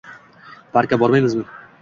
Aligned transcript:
Parkka 0.77 0.99
bormaymizmi? 1.05 1.47